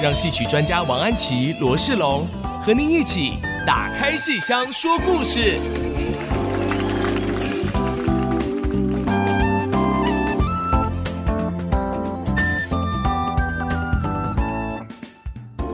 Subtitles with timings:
[0.00, 2.24] 让戏曲专家王安琪、罗世龙
[2.60, 3.32] 和您一起
[3.66, 5.58] 打开戏箱说故事。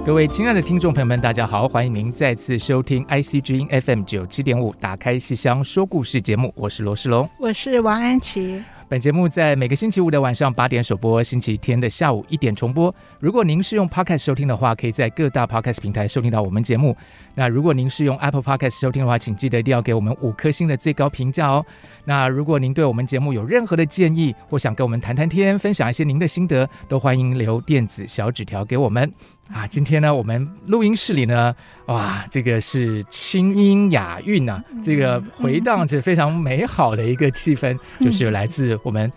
[0.06, 8.62] 各位亲爱的听众朋友们，大家好，欢迎您再次收听 IC 之音 FM 九七点五打开戏箱说故事节目，我是罗世龙，我是王安祈。
[8.86, 12.94] 本节目在每个星期五的晚上八点首播，星期天的下午一点重播。
[13.18, 16.94] 如果您是用 Podcast 收听的话，可以在各大 Podcast 平台收听到我们节目。
[17.34, 21.64] 那如果您是用 Apple Podcast 收听的话，请记得一定要给我们五颗星的最高评价哦。
[22.04, 29.10] 那如果您对我们节目有任何的建议，或想跟我们谈谈天，分享一些您的心得，都欢迎留电子小纸条给我们。
[29.52, 31.54] 啊，今天呢，我们录音室里呢，
[31.86, 39.10] 哇，这个是清音雅韵啊，这个回荡着非常美好的一个气氛，就是来自我们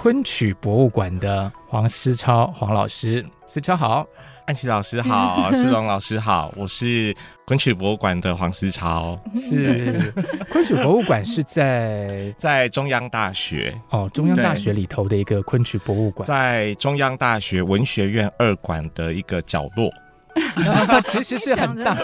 [0.00, 4.06] 昆曲博物馆的黄思超黄老师，思超好。
[4.46, 7.12] 安琪老师好， 思龙老师好，我是
[7.44, 9.20] 昆曲博物馆的黄思超。
[9.34, 10.00] 是
[10.52, 19.92] 昆曲博物馆是在 在中央大学哦，中央大学里头的一个昆曲博物馆，在中央大学文学院二馆的一个角落。
[21.06, 21.96] 其实是很大，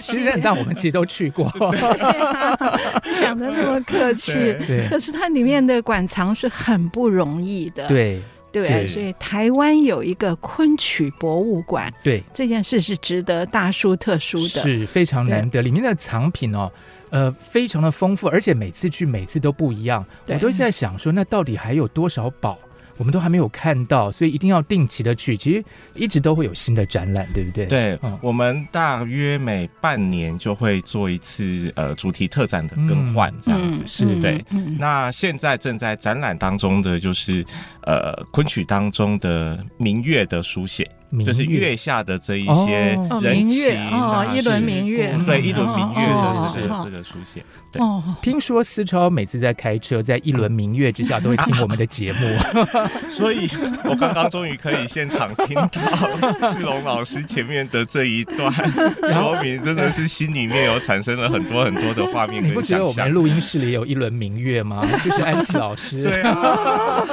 [0.00, 1.50] 其实很大，我们其实都去过。
[3.20, 4.32] 讲的那么客气，
[4.66, 8.22] 对，可是它里面的馆藏是很不容易的，对。
[8.52, 15.60] 对，所以台湾有一个昆曲博物馆，对这件事是值得大书特书的，是非常难得。
[15.60, 16.72] 里面的藏品哦，
[17.10, 20.02] 呃，非常的丰富，而且每次去每次都不一样。
[20.26, 22.56] 我都在想说，那到底还有多少宝？
[22.96, 25.36] 我们都还没有看到，所以一定要定期的去。
[25.36, 25.64] 其实
[25.94, 27.66] 一直都会有新的展览，对不对？
[27.66, 34.44] 对，嗯、我们大约每半年就会做一次呃主题特展的更换，这样子、嗯、是对。
[34.50, 37.44] 嗯、那现在正在展览当中的就是
[37.82, 40.90] 呃昆曲当中的明月的书写。
[41.24, 47.44] 就是月下的这一些人情，哦，一轮明月，对，一轮明月的这个这个书写。
[47.72, 47.80] 对，
[48.22, 52.36] 听说思超每次在开车，在一轮明月之下都会听我们的节目，
[53.08, 53.48] 所以
[53.84, 58.52] 我刚刚终于可以现场听到志龙老师前面的这一段
[59.12, 62.42] 说明，真的是心里面有产生了很多很多的画面。
[62.42, 64.84] 你不觉得我们录音室里有一轮明月吗？
[65.04, 66.02] 就是安琪老师。
[66.02, 67.04] 对啊，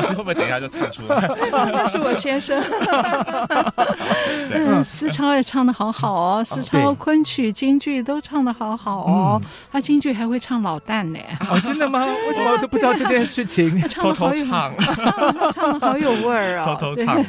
[0.00, 1.20] 老师会不会等一下就唱出来？
[1.88, 2.60] 是我先生。
[4.52, 11.18] 嗯，思超也唱的好好哦，思超昆曲京剧都唱的好好哦，他京剧还会唱老旦呢。
[11.48, 12.06] 哦，真的吗？
[12.28, 13.80] 为什么我都不知道这件事情？
[13.90, 14.72] 偷偷唱，
[15.52, 16.64] 唱得好有味儿啊！
[16.66, 17.22] 偷偷唱，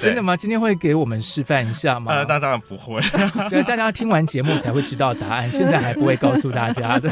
[0.00, 0.36] 真的吗？
[0.36, 2.12] 今天会给我们示范一下吗？
[2.12, 3.00] 呃，那当然不会。
[3.50, 7.10] 对，大家听完节目才会知道答案，现在还不会告诉大家的。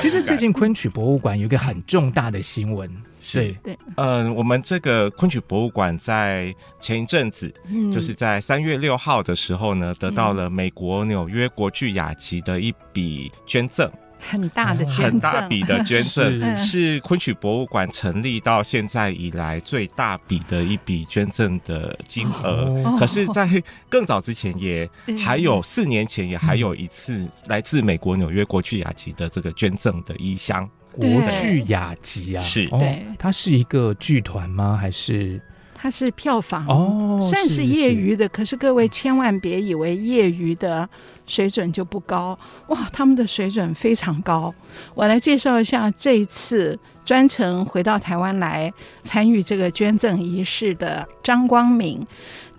[0.00, 2.90] 其实最近昆曲博物馆有一个很重大的新闻。
[3.18, 16.98] 是对，嗯，我们这个昆曲博物馆在前一阵子，嗯、就是在三月六号的时候呢，得到了美国纽约国剧雅集的一笔捐赠， 很大的很大笔的 捐赠，是。
[17.00, 22.64] 昆曲博物馆成立到现在以来最大笔的一笔捐赠的金额。
[22.84, 23.48] 哦、可是，在
[23.88, 24.88] 更早之前，也
[25.24, 30.68] 还有四年前，也还有一次来自美国纽约国剧雅集的这个捐赠的衣箱。
[30.92, 34.78] 国剧雅集啊，是，对，它是一个剧团吗？
[34.80, 35.38] 还是
[35.86, 38.24] 它是票房哦，算是业余的。
[38.24, 40.88] 是是，可是各位千万别以为业余的
[41.26, 42.36] 水准就不高，
[42.66, 44.52] 哇，他们的水准非常高。
[44.96, 48.72] 我来介绍一下这一次专程回到台湾来
[49.04, 52.04] 参与这个捐赠仪式的张光明。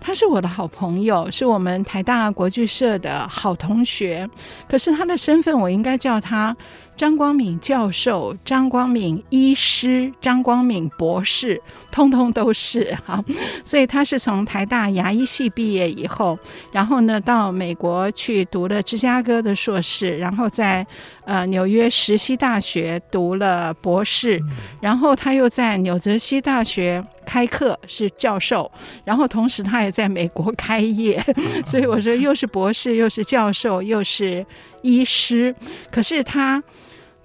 [0.00, 4.26] 他是我的好朋友，是我们台大国剧社的好同学。
[4.66, 6.56] 可是他的身份，我应该叫他
[6.98, 11.62] 张光敏教授、张光敏医师、张光敏博士，
[11.92, 13.24] 通通都是哈。
[13.64, 16.36] 所以他是从台大牙医系毕业以后，
[16.72, 20.84] 然后呢到美国去读了芝加哥的硕士，然后在
[21.24, 24.42] 呃纽约石溪大学读了博士，
[24.80, 27.04] 然后他又在纽泽西大学。
[27.28, 28.72] 开课是教授，
[29.04, 31.22] 然后同时他也在美国开业，
[31.66, 34.46] 所以我说又是博士，又是教授，又是
[34.80, 35.54] 医师。
[35.90, 36.62] 可是他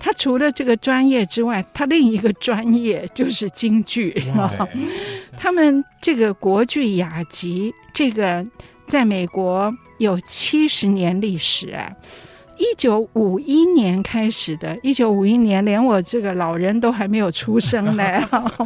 [0.03, 4.13] 他除了这个专业之外，他另一个专业就是京剧。
[5.39, 8.45] 他们这个国剧雅集，这个
[8.85, 11.89] 在美国有七十年历史啊。
[12.63, 18.03] 一九五一年开始的，一九五一年连我这个老人都还没有出生呢。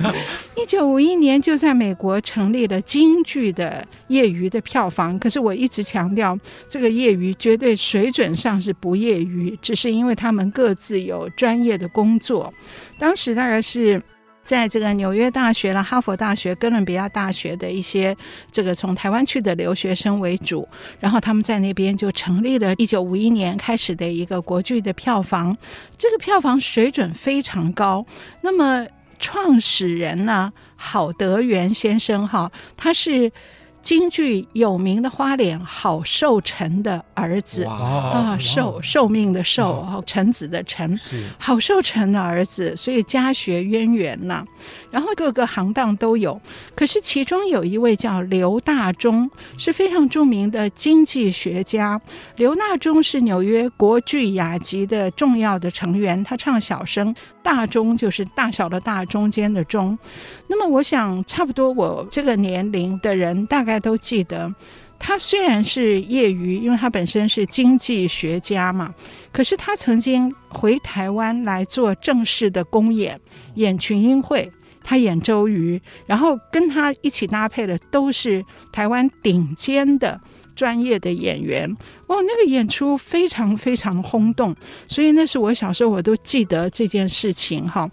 [0.55, 6.37] 一九五一年就在美国成立了京剧的业余的票房，可是我一直强调，
[6.69, 12.53] 这个业余绝对水准上是不业余，只是因为他们各自有专业的工作。
[12.99, 13.99] 当时大概是。
[14.47, 18.15] 在这个纽约大学了、哈佛大学、哥伦比亚大学的一些
[18.49, 20.65] 这个从台湾去的留学生为主，
[21.01, 25.57] 然后他们在那边就成立了一九五一年开始的一个国剧的票房，
[25.97, 28.05] 这个票房水准非常高。
[28.39, 28.87] 那么
[29.19, 33.29] 创始人呢，郝德元先生哈，他是。
[33.87, 40.93] 京剧有名的花脸郝寿臣的儿子啊，寿寿命的寿，臣子的臣，
[41.39, 44.45] 郝寿臣的儿子，所以家学渊源呐。
[44.91, 46.37] 然后各个行当都有，
[46.75, 52.01] 可是其中有一位叫刘大中，是非常著名的经济学家。
[52.35, 57.15] 刘大中是纽约国剧雅集的重要的成员，他唱小生。
[57.47, 59.97] 大中就是大小的大，中间的中。
[60.47, 64.53] 那么，我想差不多我这个年龄的人大概都记得，
[64.99, 68.93] 他虽然是业余，因为他本身是经济学家嘛，
[69.31, 73.17] 可是他曾经回台湾来做正式的公演，
[73.55, 74.51] 演群英会，
[74.83, 80.19] 他演周瑜，然后跟他一起搭配的都是台湾顶尖的。
[80.57, 81.69] 专业的演员
[82.07, 84.55] 哦，那个演出非常非常轰动，
[84.87, 87.87] 所以那是我小时候我都记得这件事情哈。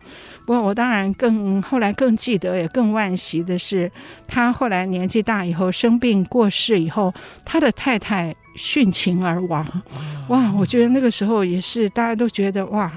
[0.47, 3.91] 不过我当然更后来更记得，也更惋惜的是，
[4.27, 7.13] 他后来年纪大以后生病过世以后，
[7.45, 9.67] 他的太太殉情而亡。
[10.29, 12.91] 哇，我觉得那个时候也是大家都觉得哇。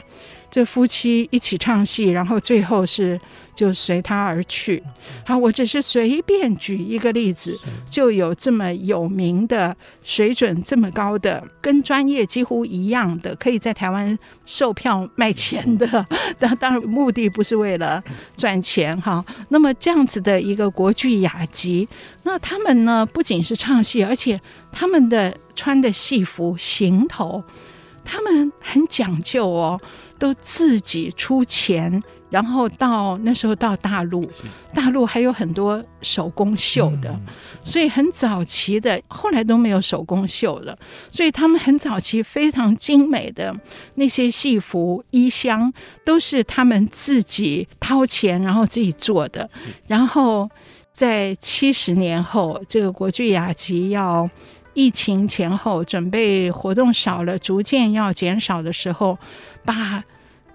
[0.49, 3.19] 这夫妻一起唱戏，然后最后是
[3.53, 4.81] 就随他而去。
[5.25, 7.57] 好，我只是随便举一个例子，
[7.89, 16.05] 就有这么有名的、水准这么高的、跟专业几乎一样的，可以在台湾售票卖钱的。
[16.39, 18.01] 当当然，目的不是为了
[18.35, 19.23] 赚钱哈。
[19.49, 21.87] 那么这样子的一个国剧雅集，
[22.23, 24.39] 那他们呢，不仅是唱戏，而且
[24.71, 27.43] 他们的穿的戏服、行头。
[28.09, 29.77] 他们很讲究哦，
[30.17, 34.25] 都自己出钱，然后到那时候到大陆，
[34.73, 37.19] 大陆还有很多手工绣的，
[37.65, 40.77] 所以很早期的，后来都没有手工绣了，
[41.11, 43.53] 所以他们很早期非常精美的
[43.95, 45.73] 那些戏服、衣箱，
[46.05, 49.49] 都是他们自己掏钱然后自己做的。
[49.85, 50.49] 然后
[50.93, 54.29] 在七十年后，这个国剧雅集要。
[54.77, 59.17] 疫情前后，准备活动少了，逐渐要减少的时候，
[59.65, 60.03] 把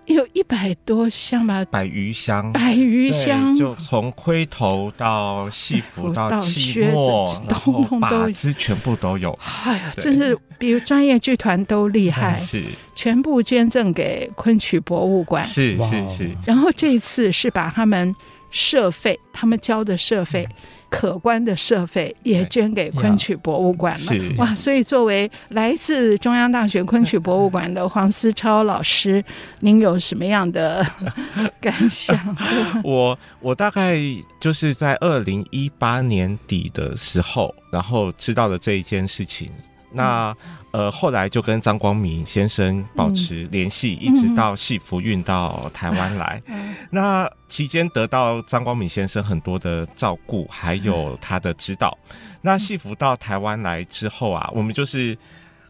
[0.07, 9.37] 有一百多箱吧，百余箱，百余箱，就从盔头到戏服 到器末，然后把子全部都有。
[9.65, 12.63] 哎呀，真是比如专业剧团都厉害， 是
[12.95, 16.31] 全部捐赠给昆曲博物馆，是是是。
[16.47, 18.15] 然后这一次是把他们
[18.53, 20.47] 社费，他们交的社费。
[20.93, 24.55] 可观的设备也捐给昆曲博物馆了，哇！
[24.55, 29.25] 所以作为来自中央大学昆曲博物馆的黄思超老师，
[29.61, 30.87] 您有什么样的
[31.62, 32.37] 感想？
[32.85, 33.99] 我我大概
[34.39, 39.50] 就是在二零一八年底的时候，然后知道了这一件事情。
[39.95, 40.35] 那
[40.73, 46.43] 呃，后来就跟张光明先生保持联系，嗯、一直到戏服运到台湾来。
[46.49, 51.97] 嗯、那期间得到张光明先生很多的照顾，还有他的指导。
[52.11, 55.17] 嗯、那戏服到台湾来之后啊，我们就是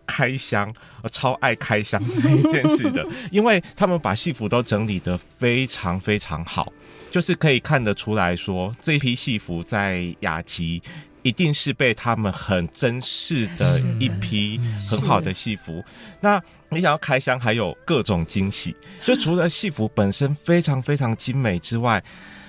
[0.06, 6.73] 开箱，我超爱开箱这一件事的， 因为他们把戏服都整理得非常非常好，
[7.11, 10.80] 就是可以看得出来说，这批戏服在雅集。
[11.22, 15.84] 一定是被他们很珍视的一批很好的戏服。
[16.20, 18.74] 那你想要开箱还有各种惊喜，
[19.04, 22.02] 就除了戏服本身非常非常精美之外，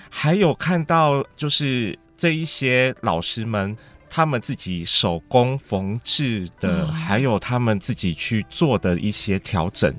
[0.09, 3.75] 还有看到就是这一些老师们。
[4.15, 9.91] 他们自己手工缝制的，还有他们自己去做的一些调整。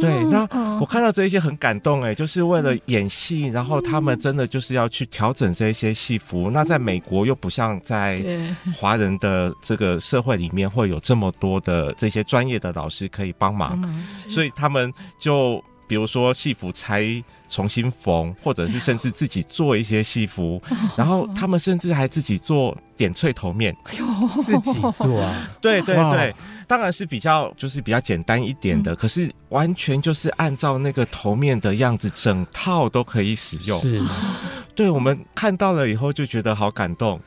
[0.00, 0.46] 对，那
[0.78, 6.52] 我看到这一些很感动哎，就是为了演戏，然后他们真的就是要去调整这一些戏服。
[6.52, 8.22] 那在美国又不像在
[8.76, 13.82] 华人的这个社会里面会有这么多的这些专业的老师可以帮忙，
[14.28, 15.60] 所以他们就
[15.92, 20.58] 比如说戏服拆重新缝，或者是甚至自己做一些戏服，
[20.96, 23.76] 然后他们甚至还自己做点翠头面，
[24.42, 25.46] 自己做啊？
[25.60, 26.34] 对对对，
[26.66, 33.78] 当然是比较就是比较简单一点的，可是完全就是按照那个头面的样子，整套都可以使用。
[33.78, 34.02] 是，
[34.74, 37.20] 对我们看到了以后就觉得好感动。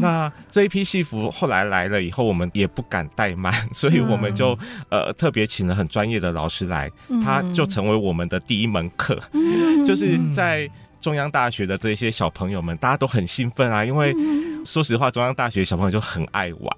[0.00, 4.58] 那这一批戏服后来来了以后，我们也不敢怠慢， 所以我们就
[4.90, 6.90] 呃特别请了很专业的老师来，
[7.24, 9.20] 他就成为我们的第一门课，
[9.86, 10.68] 就是在
[11.00, 14.14] 中央大学的这些小朋友们，大家都很兴奋啊，因为。
[14.68, 16.76] 说实话，中央大学小朋友就很爱玩，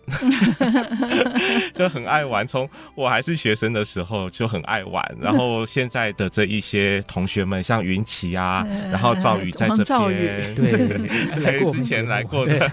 [1.75, 2.47] 就很爱玩。
[2.47, 11.09] 从我还是学生的时候就很爱玩，然后现在的这一些同学们，像云奇啊， 然后赵宇在这边，对，
[11.45, 12.69] 还有之前来过的，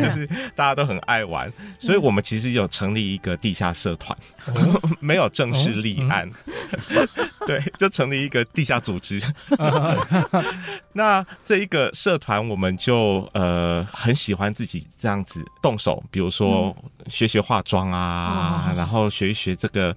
[0.00, 4.16] 就是大家都很爱玩，所以我们其实有成立一个地下社团，
[5.00, 6.30] 没有正式立案，
[7.48, 9.20] 对， 就成立一个地下组织。
[10.94, 14.38] 那这一个社团，我们就呃很喜。
[14.38, 16.72] 欢自己这样子动手，比如说
[17.08, 19.92] 学学化妆啊，嗯、然后学一学这个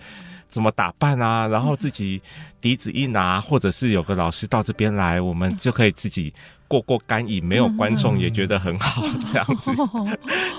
[0.48, 2.20] 怎么打扮啊，然后自己
[2.60, 6.34] 笛子一拿， 或者是有个老师到这边来，我们就可以自己
[6.68, 9.72] 过过干瘾，没有观众也觉得很好，这样子。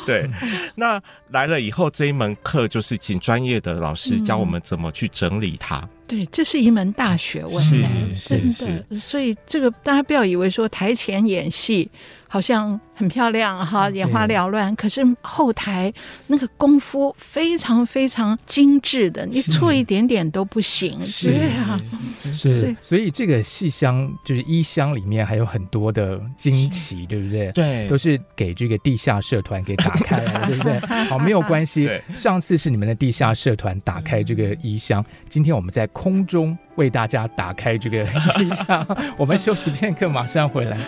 [0.07, 0.31] 对，
[0.77, 5.83] 那来了以后，这一门课就是请专业的老师教我们怎么去整理它。
[6.07, 8.85] 对，这是一门大学问，是是是。
[9.01, 11.91] 所以这个大家不要以为说台前演戏。
[12.33, 14.75] 好像很漂亮哈，眼花缭乱。
[14.75, 15.93] 可是后台
[16.29, 20.99] 那个功夫非常非常精致的，你错一点点都不行。
[21.03, 21.79] 是啊，
[22.33, 22.75] 是。
[22.81, 27.53] 所以这个戏箱就是衣箱里面还有很多的惊奇，对不对？
[27.53, 30.79] 对，都是给这个地下社团给打开了，对不对？
[31.11, 31.87] 好，没有关系。
[32.17, 37.99] 上次是你们的地下社团打开这个衣箱，今天我们在空中为大家打开这个
[38.41, 38.87] 音箱。
[39.17, 40.79] 我们休息片刻，马上回来。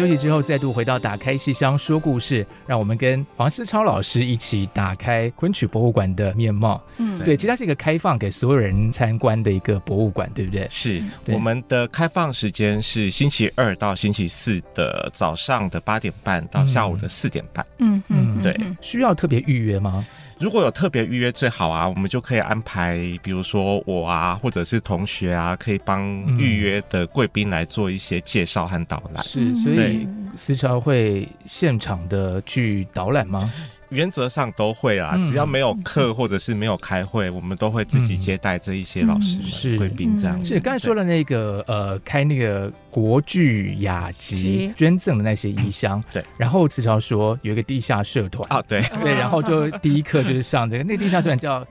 [0.00, 6.82] 休息之后，再度回到打开戏箱说故事，让我们跟黄思超老师一起打开昆曲博物馆的面貌。
[6.96, 10.66] 嗯，对，其实它是一个开放给所有人参观的一个博物馆，对不对？
[10.70, 17.66] 是，对我们的开放时间是星期二到星期四的早上的八点半到下午的四点半。
[17.76, 20.06] 嗯嗯，对，需要特别预约吗？
[20.40, 26.02] 如果有特别预约最好啊，我们就可以安排，比如说我啊，或者是同学啊，可以帮
[26.38, 29.22] 预约的贵宾来做一些介绍和导览。
[29.22, 33.52] 是，所以思超会现场的去导览吗？
[33.90, 39.76] 原则上都会啊，只要没有课或者是没有开会，我们都会自己接待这一些老师们、是。
[39.76, 40.44] 贵宾这样。
[40.44, 40.58] 是。
[40.58, 46.24] 刚才说的那个呃，开那个国剧雅集捐赠的那些衣箱，对。
[46.38, 48.44] 然后子乔说有一个地下社团。
[48.48, 48.80] 啊，对。
[49.02, 51.66] 对，然后就第一课就是上这个，那个地下社团叫。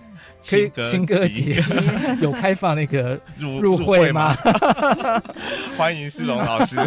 [0.48, 1.64] 可以轻歌节
[2.22, 4.36] 有开放那个入入会吗？
[5.78, 6.78] 欢迎思龙老师，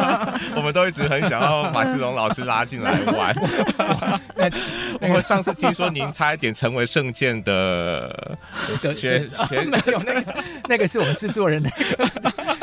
[0.56, 3.34] 我们都一直很想要把思龙老师拉进来玩。
[5.00, 8.36] 我们上次听说您差一点成为圣剑的
[8.78, 10.34] 学学，没有那个
[10.68, 12.10] 那个是我们制作人那个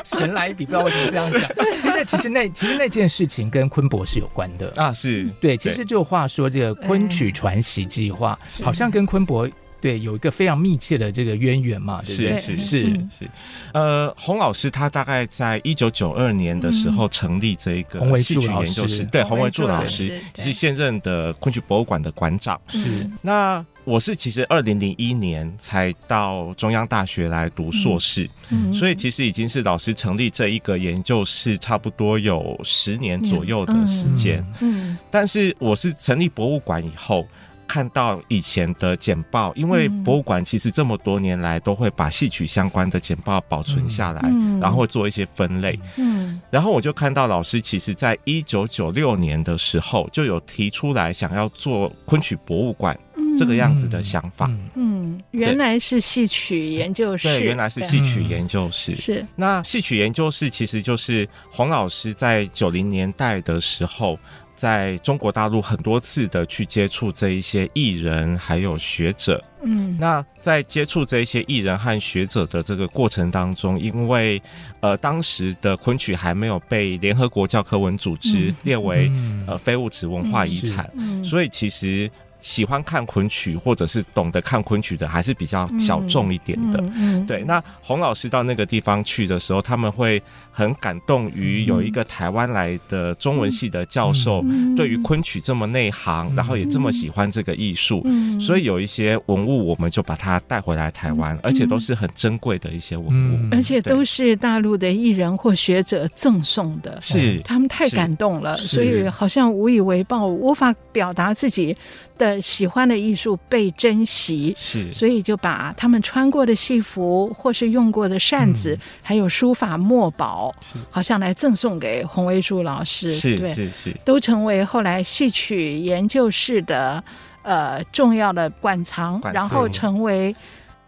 [0.04, 1.42] 神来一笔，不知道为什么这样讲。
[1.82, 5.56] 其实其实那其实那件事情跟昆博是有关的啊，是对。
[5.58, 9.48] 其实就话说这个昆曲传习计划，好像跟昆博。
[9.82, 12.42] 对，有一个非常密切的这个渊源嘛，对不对？
[12.42, 13.30] 是是是是。
[13.74, 22.60] 呃，洪老师他大概在一九九二年的时候成立这一个戏曲研究室，对，洪维柱老师是现任的昆曲博物馆的馆长。
[22.68, 23.10] 是。
[23.22, 28.30] 那我是其实二零零一年才到中央大学来读硕士，
[28.74, 34.46] 所以其实已经是老师成立这一个研究室差不多有十年左右的时间。
[34.60, 34.98] 嗯。
[35.10, 37.26] 但是我是成立博物馆以后。
[37.70, 45.80] 看到以前的简报，因为博物馆其实这么多年来都会把戏曲相关的简报保存下来，嗯、然后做一些分类。
[45.96, 53.00] 嗯，然后我就看到老师其实在一九九六年的时候就有提出来想要做昆曲博物馆
[53.38, 54.48] 这个样子的想法。
[54.48, 57.28] 嗯，嗯，原来是戏曲研究室。
[57.28, 58.96] 对，原来是戏曲研究室。
[58.96, 59.24] 是。
[59.36, 64.18] 那戏曲研究室其实就是洪老师在九零年代的时候，
[64.60, 69.42] 在中国大陆很多次的去接触这一些艺人还有学者。
[69.62, 74.42] 嗯，那在接触这一些艺人和学者的这个过程当中，因为
[74.82, 79.10] 呃当时的昆曲还没有被联合国教科文组织列为
[79.48, 80.92] 呃非物质文化遗产，
[81.24, 82.12] 所以其实。
[82.40, 87.20] 喜欢看昆曲或者是懂得看昆曲的还是比较小众一点的，嗯嗯。
[87.20, 87.44] 嗯、对。
[87.44, 94.44] 那洪老师到那个地方去的时候，他们会很感动于有一个台湾来的中文系的教授，
[94.76, 98.06] 对于昆曲这么内行，然后也这么喜欢这个艺术，
[98.40, 111.76] 所以有一些文物我们就把它带回来台湾，而且都是很珍贵的一些文物，而且都是大陆的艺人或学者赠送的，是他们太感动了，所以好像无以为报，无法表达自己
[112.20, 127.04] 的喜欢的艺术被珍惜，是，所以就把他们穿过的戏服，或是用过的扇子，嗯、还有书法墨宝，是好像来赠送给洪为柱老师，是对是是，都成为后来戏曲研究室的
[127.42, 130.36] 呃重要的馆藏，然后成为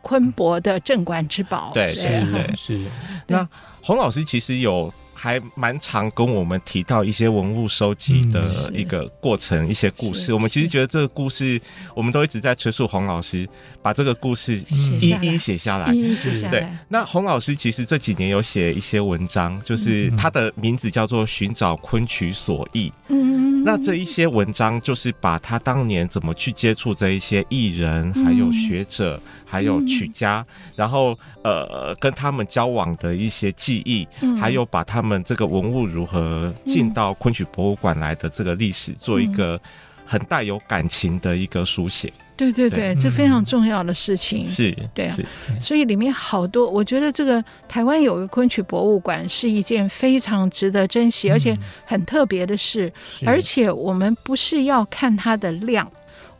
[0.04, 1.72] 昆博的镇馆之宝。
[1.74, 2.86] 对，是，对，是。
[3.26, 3.48] 那
[3.82, 4.94] 洪老师其实有。
[5.22, 10.34] 还蛮常跟我们提到一些文物收集的一个过程，嗯、一些故事。
[10.34, 11.62] 我们其实觉得这个故事，
[11.96, 13.48] 我们都一直在催促洪老师
[13.84, 14.60] 把这个故事
[15.00, 15.94] 一一写下来。
[16.16, 16.66] 是，对。
[16.90, 22.90] 那洪老师其实这几年有写一些文章，就是他的名字叫做《寻找昆曲所忆》。
[23.10, 29.22] 嗯，那这一些文章就是把他当年怎么去接触这一些艺人，还有学者。
[29.52, 39.60] 还有曲家，嗯、然后呃，跟他们交往的一些记忆，嗯、还有把他们这个文物如何进到昆曲博物馆来的这个历史，嗯、做一个
[40.06, 42.14] 很带有感情的一个书写。
[42.38, 44.44] 对对对，对这非常重要的事情。
[44.48, 45.16] 是，对啊。
[45.62, 51.56] 所以里面好多，我觉得这个台湾有个昆曲博物馆是一件非常值得珍惜，嗯、而且
[51.86, 52.92] 很特别的事。
[53.28, 55.92] 而且我们不是要看它的量。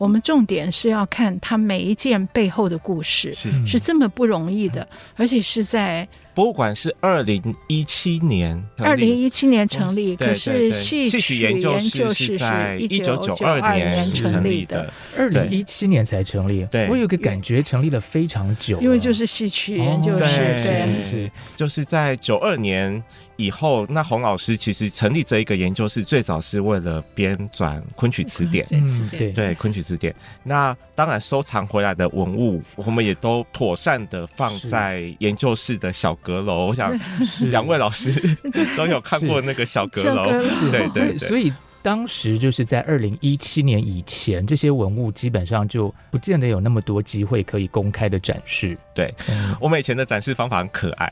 [0.02, 6.08] 我们重点是要看它每一件背后的故事，是是这么不容易的，而且是在。
[6.34, 16.66] 博物馆是二零一七年，二零一七年成立，可是戏曲研究室是在一九九二年成立的，二零一七年才成立。
[16.72, 23.02] 对，我有个感觉，成立了非常久，因为就是戏曲研究室，对，是就是在九二年
[23.36, 30.16] 以后，那洪老师其实成立这一个研究室，最早是为了编纂昆曲词典，嗯，对对，昆曲词典。
[30.44, 36.98] 那当然收藏回来的文物，我们也都妥善的放在研究室的小阁楼，我想
[37.50, 38.38] 两位老师
[38.78, 40.30] 都有看过那个小阁楼，
[40.72, 41.18] 对对对。
[41.18, 48.78] 所以当时就是在二零一七年以前，这些文物基本上就不见得有那么多机会可以公开的展示。
[48.94, 49.14] 对，
[49.60, 51.12] 我们以前的展示方法很可爱。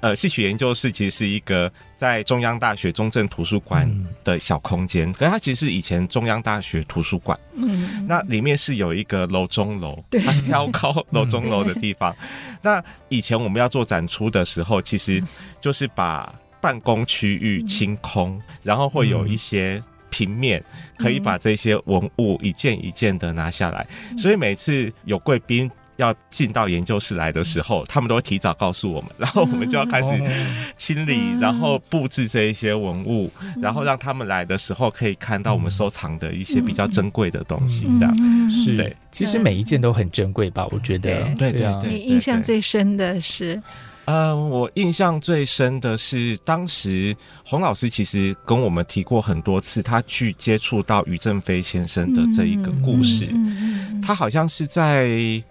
[0.00, 3.90] 呃，戏曲研究室其实是一个在中央大学中正图书馆
[4.22, 7.38] 的小空间，嗯、可是它其实是以前中央大学图书馆。
[7.54, 12.14] 嗯，那里面是有一个楼中楼，对它挑高楼中楼的地方。
[12.20, 15.22] 嗯、 那以前我们要做展出的时候，其实
[15.60, 20.62] 就是把办公区域清空，嗯、然后会有一些平面
[20.98, 25.70] 可以把这些文物一件一件的拿下来，嗯、所以每次有贵宾。
[25.96, 30.10] 要进到研究室来的时候，他们都会提早告诉我们，然后我们就要开始
[30.76, 33.30] 清理，然后布置这一些文物，
[33.60, 37.86] 然后让他们来的时候可以看到我们收藏的一些比较珍贵的东西。
[37.98, 40.66] 这样是对，其实每一件都很珍贵吧？
[40.70, 41.92] 我觉得，对对对。
[41.92, 43.60] 你印象最深的是？
[44.04, 53.28] 嗯，我印象最深的是当时洪老师其实跟我们提过很多次，他去接触到于正飞先生的这一个故事。
[54.02, 55.42] 他好像是在。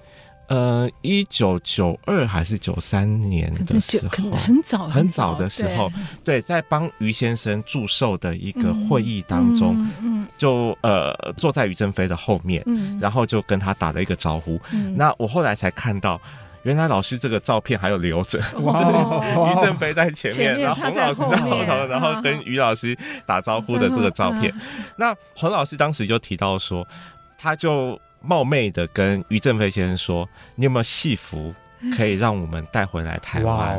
[0.47, 5.91] 呃，一九九二还是九三年的时候，很早很早的时候，
[6.23, 14.61] 对，在帮于先生祝寿的一个会议当中，嗯，就呃坐在于正飞的后面，嗯，然后就跟他打了一个招呼。
[14.95, 16.21] 那我后来才看到，
[16.61, 24.53] 原来老师这个照片还有留着， 就是于正飞在前面，然后洪老师在后头，然后跟于老师打招呼的这个照片。
[24.95, 26.87] 那洪老师当时就提到说，
[27.35, 27.99] 他就。
[28.25, 31.53] 冒昧的跟于正飞先生说：“你有没有戏服
[31.95, 33.77] 可以让我们带回来台湾？”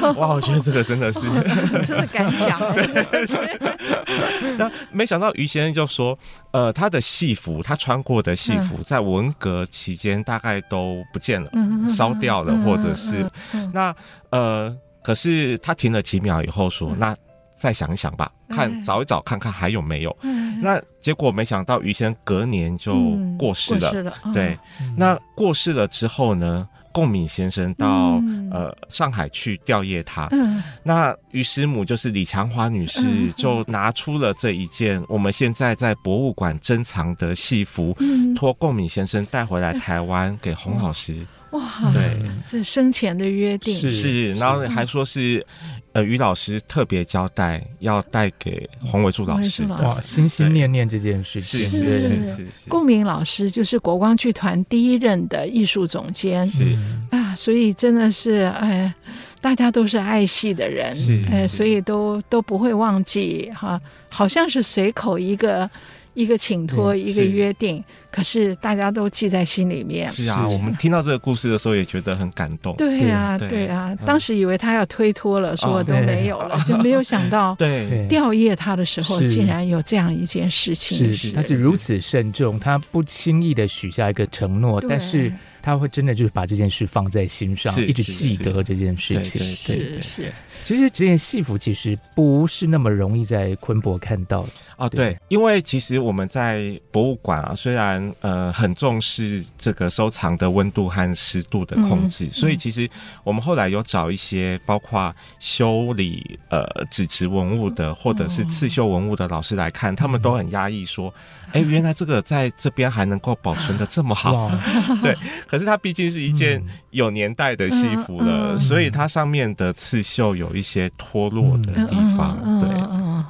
[0.00, 1.20] 哇， 哇，我觉得这个真的是
[1.86, 2.60] 真的敢讲。
[2.74, 6.18] 对，那没想到于先生就说
[6.52, 11.50] ：“呃，他的戏服，他穿过的戏服，在文革期间大概都不见了，
[11.90, 13.24] 烧掉了，或者是
[13.72, 13.94] 那
[14.30, 17.16] 呃，可是他停了几秒以后说：‘那’。”
[17.60, 20.16] 再想一想吧，看找一找看看还有没有。
[20.22, 22.94] 嗯、那结果没想到于先生隔年就
[23.38, 23.90] 过世了。
[23.92, 26.66] 嗯、了对，嗯、那过世了之后呢？
[26.92, 37.96] 贡敏先生到、嗯、呃上海去吊唁他，嗯、那于师母就是李强华女士，就拿出了这一件我们现在在博物馆珍藏的戏服，
[38.34, 41.24] 托贡敏先生带回来台湾给洪老师。
[41.50, 43.74] 哇，对，这是生前的约定。
[43.74, 45.44] 是，是，然后还说是。
[45.92, 51.42] 呃，于老师特别交代要带给黄伟柱老师的，哇，心心念念这件事。
[51.42, 52.48] 情，是是是是。
[52.68, 56.78] 贡敏老师就是国光剧团第一任的艺术总监，是。
[57.10, 58.94] 啊，所以真的是哎，
[59.40, 65.68] 大家都是爱戏的人，是哎，所以都都不会忘记哈，好像是随口一个。
[66.14, 70.08] 一个请托，一个约定，可是大家都记在心里面。
[70.10, 72.74] 是啊，我们听到这个故事的时候也觉得很感动。
[72.76, 73.66] 对啊，对。
[73.66, 81.14] 啊，当时以为他要推脱了，说我都没有了，就没有想到， 对，吊唁他的时候竟然有这样一件事情。
[81.14, 89.40] 是，他是如此慎重，他不轻易的许下一个承诺，但是他会真的就是把这件事放在心上，一直记得这件事情。
[89.66, 90.02] 对对。
[90.02, 90.32] 是。
[90.70, 94.50] 其实这件戏服其实不是那么容易在昆博看到的。
[94.76, 102.88] 哦，对，因为其实我们在博物馆啊，虽然呃很重视这个收藏的温度和湿度的控制，嗯、所以其实
[103.24, 111.12] 我们后来有找一些包括修理呃纸质文物的或者是刺绣文物的老师来看，嗯、他们都很压抑说，
[111.52, 114.50] 哎、嗯，原来这个在这边还能够保存的这么好，
[115.00, 120.50] 对，可是它毕竟是一件有年代的戏服了，所以它上面的刺绣有。
[120.50, 122.68] 有一些脱落的地方，对，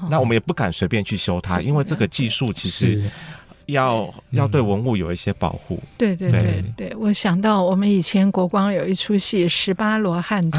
[0.09, 3.03] 那我们也不敢随便去修它，因为这个技术其实
[3.73, 5.79] 要要对文物有一些保护。
[5.97, 10.59] 对对对对，我想到我们以前国光有一出戏《十八罗汉图》，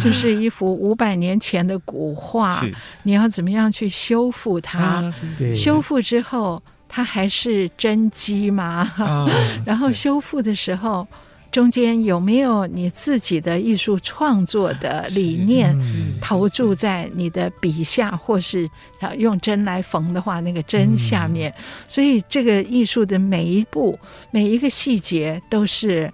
[0.00, 2.64] 就是一幅五百年前的古画，
[3.02, 5.10] 你要怎么样去修复它？
[5.54, 8.92] 修复之后，它还是真迹吗？
[9.64, 11.06] 然后修复的时候。
[11.50, 15.76] 中间有没有你自己的艺术创作的理念
[16.20, 18.68] 投注在你的笔下，或是
[19.16, 21.52] 用针来缝的话，那个针下面，
[21.86, 23.98] 所以这个艺术的每一步、
[24.30, 26.12] 每一个细节都是。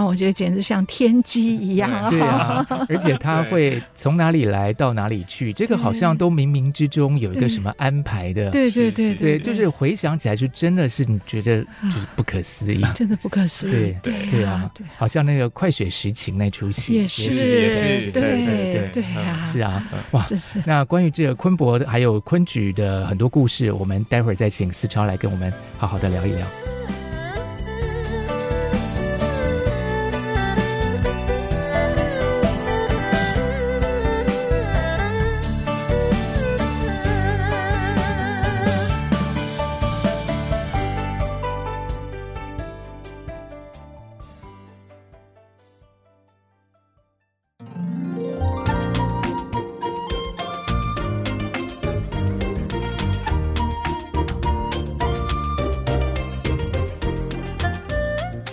[0.00, 2.08] 哦，我觉得简直像天机一样。
[2.10, 8.50] 对啊， 而且他会从哪里来到哪里去，这个好像都冥冥之中有一个什么安排的。
[8.50, 13.70] 对对对对，就是回想起来，就真的是你觉得就是不可思议，真的不可思议。
[13.70, 20.26] 对对对啊，好像那个《快雪时晴》那出戏也是也是，对对对啊，是啊，哇，
[20.64, 26.46] 那关于这个昆博还有昆曲的很多故事，我们待会儿再请思超来跟我们好好的聊一聊。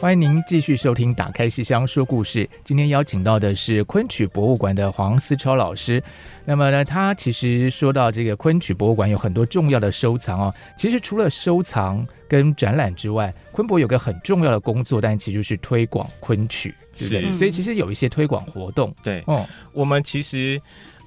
[0.08, 2.46] 欢迎您继续收听《打开戏箱说故事》。
[2.64, 6.02] 今天邀请到的是昆曲博物馆的黄思超老师。
[6.46, 10.56] 那么呢，他其实说到这个昆曲博物馆有很多重要的收藏哦。
[10.78, 17.30] 其实除了收藏跟展览之外，昆博有个很重要的工作，但其实就是推广昆曲，对不对？
[17.34, 18.96] 所以其实有一些推广活动。
[19.04, 20.58] 对，哦，我们其实。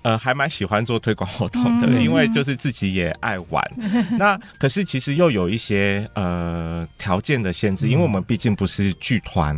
[0.02, 3.62] 呃，还蛮喜欢做推广活动的，嗯、因为就是自己也爱玩。
[3.76, 9.56] 嗯、那可是其实又有一些呃条件的限制，嗯、因为我们毕竟不是剧团。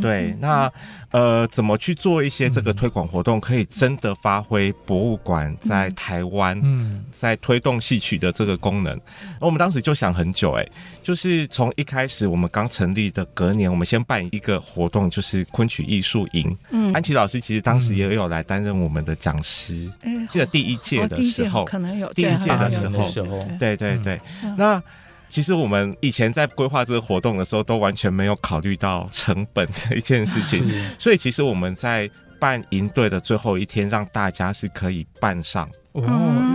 [0.00, 0.70] 对，那
[1.10, 8.96] 呃，怎么去做一些这个推广活动，可以真的发挥博物馆在台湾嗯在推动戏曲的这个功能？
[8.96, 10.66] 嗯、我们当时就想很久，哎，
[11.04, 16.56] 就是从一开始我们刚成立的隔年，我们先办一个活动，就是昆曲艺术营。
[16.70, 19.83] 嗯，安琪老师其实当时也有来担任我们的讲师。
[20.30, 22.88] 记得第一届的时候，可能有第一届的时
[23.22, 24.20] 候，对对对。
[24.56, 24.82] 那
[25.28, 30.64] 其实我们以前在规划这个活动的时候，都完全没有考虑到成本这一件事情。
[30.98, 35.68] 所以其实我们在办营队的最后一天，让大家是可以办上。
[35.92, 36.02] 哦，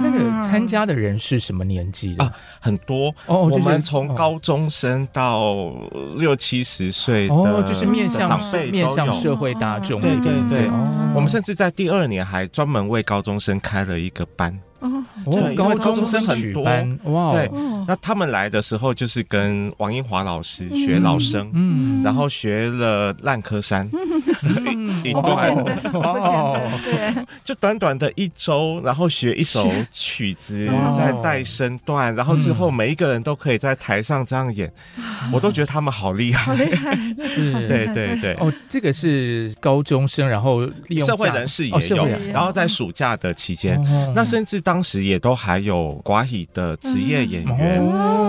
[0.04, 0.09] 那个
[0.42, 2.34] 参加的人是什么年纪的啊？
[2.60, 5.72] 很多哦，我们从高中生到
[6.18, 10.00] 六七十岁的，哦，就是面向长辈，面向社会大众。
[10.02, 10.68] 对对对，
[11.14, 14.58] 我们甚至在第二年还专门为高中生开了一个班。
[14.80, 16.64] 哦，对，高中生很多，
[17.12, 17.50] 哇，对，
[17.88, 23.90] 那他们来的时候就是跟王英华老师学老生，嗯，然后学了《烂柯山》，
[25.04, 25.50] 一段，
[25.94, 34.72] 哦，对，就短短的一周，然后学一首曲子，再带身段，然后之后每一个人都可以在台上这样演，
[35.34, 36.96] 我都觉得他们好厉害，好厉害，
[37.28, 43.80] 是， 对对对，哦，这个是高中生，然后利用社会人士也有，然后在暑假的期间，
[44.16, 47.84] 那甚至当时也都还有寡喜的职业演员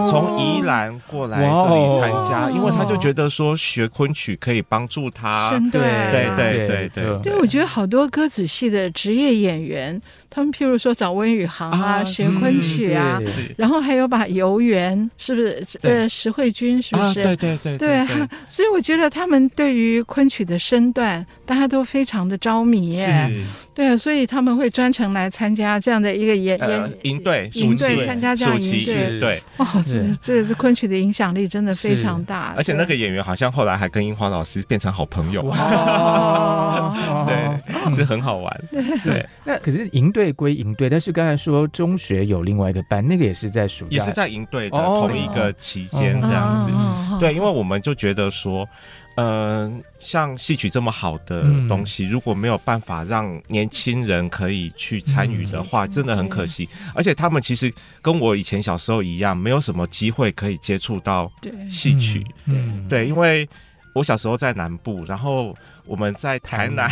[0.08, 6.88] 从宜兰过来这里参加，因为他就觉得说学昆曲可以帮助他，对对对对。
[6.88, 10.00] 对，对，我觉得好多歌仔戏的职业演员。
[10.30, 13.20] 他们譬如说找温宇航啊，学昆曲啊，
[13.58, 15.66] 然后还有把游园，是不是？
[15.82, 17.14] 呃，石慧君是不是？
[17.14, 18.06] 对对对对。
[18.48, 23.28] 所以我觉得他们对于昆曲的身段，大家都非常的着迷耶。
[23.74, 29.18] 对啊，所以他们会专程来参加这样的一个演演营队，营队参加这样营队。
[29.18, 29.42] 对。
[29.56, 32.54] 哦，这这这昆曲的影响力真的非常大。
[32.56, 35.42] 而且那个演员好像后来还跟樱花老师变成好朋友。
[35.50, 36.94] 哦。
[37.26, 38.60] 对，是很好玩。
[39.02, 39.26] 对。
[39.44, 40.19] 那可是营队。
[40.20, 46.70] 队归营队，但是刚才说中学有另外一个班，那个也是在暑假，也是在营队的同一个期间这样子。
[47.18, 48.68] 对，因为我们就觉得说，
[49.16, 56.68] 嗯、呃，像戏曲这么好的东西，嗯、如果没有办法让年轻人可以去参与的话，嗯、真的很可惜。
[56.84, 61.32] 嗯、而且他们其实跟我以前小时候一样，没有什么机会可以接触到
[61.70, 62.22] 戏曲。
[62.44, 63.48] 嗯，对，因为
[63.94, 65.56] 我小时候在南部，然后
[65.86, 66.86] 我们在台南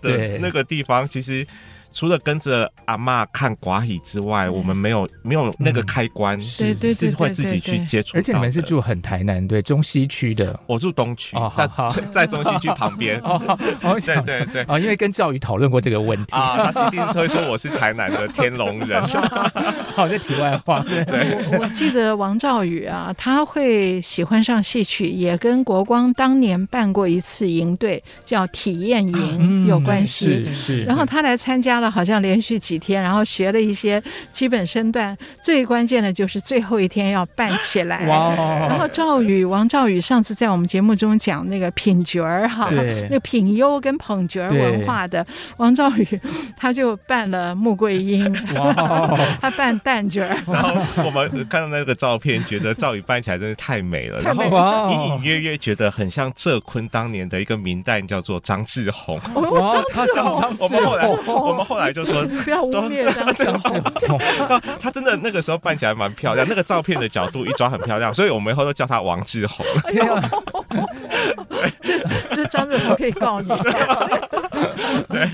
[0.00, 1.46] 的那个地方，其实。
[1.92, 8.16] 除了跟着阿妈看寡语之外，我们没有没有那个开关，是是会自己去接触。
[8.16, 11.66] 而且你们是住很台南，对，中西区的，我住东区，在
[12.10, 13.20] 在中西区旁边。
[14.06, 19.02] 对对对，啊，因为跟赵宇讨论过这个问题啊，他一定会说我是台南的天龙人。
[19.96, 20.80] 好，这题外话。
[20.80, 30.48] 对，我记得王兆宇啊，他会喜欢上戏曲，也跟国光当年办过一次营队，叫体验营有关系。
[30.54, 31.79] 是，然后他来参加。
[31.88, 38.08] 好像连续几天，然后学了一些基本身段，最关键的就是最后一天要扮起来。
[38.08, 38.34] 哇！
[38.68, 45.24] 然后赵宇王赵宇上次在我们节目中讲那个品角儿哈，对那个品优跟捧角儿文化的
[45.58, 46.20] 王赵宇，
[46.56, 48.24] 他就扮了穆桂英，
[48.56, 50.36] 哇 他扮旦角儿。
[50.48, 59.16] 然后我们看到那个照片，觉得赵宇扮起来真是太美了，然后隐隐约约觉得很像浙昆当年的一个名旦，叫做张志宏。
[59.34, 61.69] 哇，张志宏，我们后来我们。
[61.70, 63.80] 后来就说 不要污蔑张志宏，
[64.80, 69.64] 他真的那个时候扮起来蛮漂亮，那个照片的角度一抓很漂亮，所以我们以后都叫他王志宏。
[71.80, 71.96] 这
[72.34, 73.48] 这张志宏可以告你。
[75.08, 75.30] 对，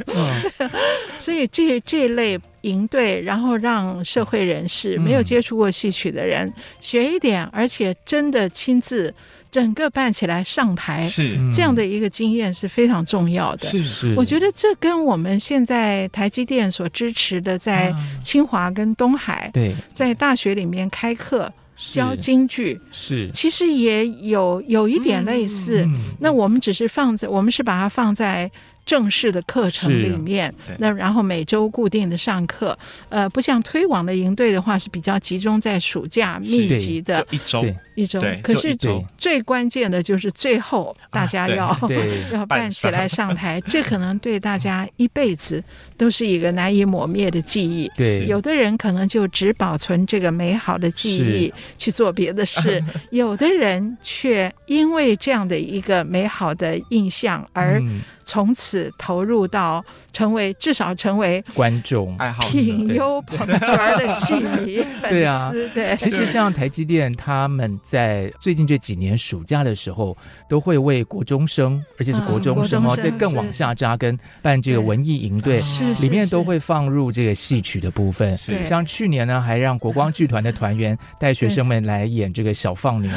[1.17, 9.15] 所以这这类营队，然后让社会人士没有接触过戏曲的人学一点，而且真的亲自。
[9.57, 11.35] 整个办起来上台是。
[11.51, 13.67] 这样的一个经验是非常重要的。
[13.67, 13.83] 是。
[13.83, 23.31] 是，我觉得这跟我们现在台积电所支持的，在清华跟东海，对，在大学里面开课教京剧，是。
[23.33, 25.89] 其实也有有一点类似。
[26.21, 28.51] 那我们只是放在，我们是把它放在。
[28.87, 37.65] 正式的课程里面，那然后每周固定的上课，呃，不像推广的营队的话是比较集中在暑假密集的，一周。
[37.97, 38.23] 一周。
[38.43, 38.77] 可是
[39.17, 41.77] 最关键的就是最后大家要
[42.33, 45.63] 要办起来上台，这可能对大家一辈子
[45.97, 47.91] 都是一个难以磨灭的记忆。
[47.97, 57.83] 对，有的人可能就只保存这个美好的记忆去做别的事， 有的人却因为这样的一个美好的印象而。
[58.27, 59.83] 从此投入到
[60.17, 65.09] 成为至少成为观众爱好品优捧角的戏迷 粉丝。
[65.11, 65.95] 对啊，对。
[65.95, 70.17] 其实像台积电，他们在最近这几年暑假的时候，
[70.49, 75.61] 都会为国中生，而且是国中生哦，在更往下扎根办这个文艺营队，
[76.01, 78.35] 里面都会放入这个戏曲的部分。
[78.65, 83.11] 像去年呢，还让国光剧团的团员带学生们来演这个小放牛。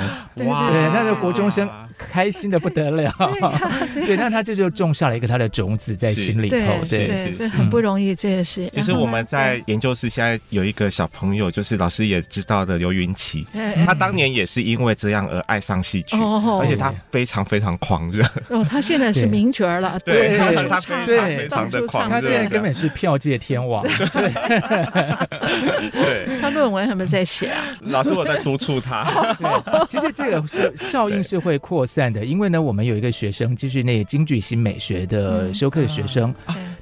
[0.45, 3.09] 哇，对，那个国中生开心的不得了。
[4.05, 6.88] 对，那他这就种下了一个他的种子在心里头。
[6.89, 8.67] 对，对，对，很不容易，这也是。
[8.73, 13.45] 其实我们在研究室现在有一个小朋友，就是老师也知道的刘云奇，
[13.85, 18.23] 他当年也是因为这样而爱上戏曲，而且他非常非非常狂热。
[18.47, 23.83] 哦，他现在是名角儿了，对，他他非常非常的狂热，他现在根本是票界天王。
[25.91, 27.65] 对， 他论文有没有在写啊？
[27.81, 29.03] 老师，我在督促他。
[29.89, 36.33] 其实这个是效应是会扩散的，因为呢，我们有一个学生就是那个京剧新美学的修课的学生。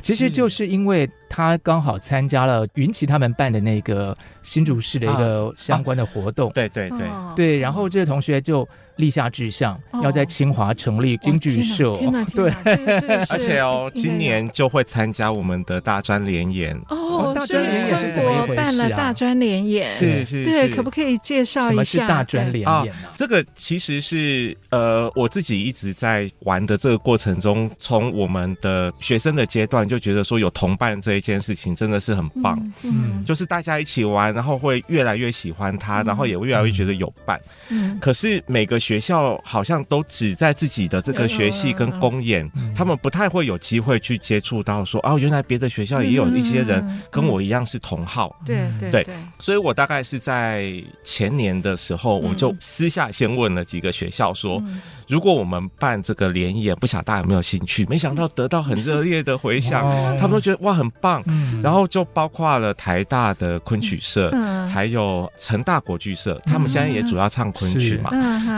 [0.08, 8.68] 其实就是因为他刚好参加了云奇他们办的那个新竹市的一个相关的活动，对对对对，然后这个同学就。
[8.98, 11.96] 立下志向，要在清华成立京剧社。
[12.34, 12.52] 对，
[13.30, 16.76] 而且哦，今年就会参加我们的大专联演。
[16.90, 18.66] 哦，大专联演是怎么一回事啊？
[18.66, 20.44] 办了大专联演，是是。
[20.44, 21.70] 对，可不可以介绍一下？
[21.70, 22.94] 什么是大专联演？
[23.16, 32.58] 这个其实是呃，我自己一直在玩的这个过程中，从我们的学生的阶段就觉得说，有同伴这一件事情真的是很棒。
[32.84, 37.38] 嗯，就是大家一起玩，然后会越来越喜欢他，然后也会越来越觉得有伴。
[37.68, 38.78] 嗯，可是每个。
[38.88, 48.34] 学校好像都只在自己的这个学系跟公演，他们不太会有机会去接触到说哦，原来别的学校也有一些人跟我一样是同号。
[48.46, 49.08] 对对对，
[49.40, 50.72] 所以我大概是在
[51.04, 54.64] 前年的时候，我就私下先问了几个学校说，
[55.10, 57.86] 如果我们办这个联演，不晓得大家有没有兴趣？
[57.88, 59.84] 没想到得到很热烈的回响，
[60.18, 61.07] 他们都觉得哇很棒。
[61.62, 64.32] 然后就包括了台大的昆曲社，
[64.74, 68.10] 还有成大国剧社，他们现在也主要唱昆曲嘛，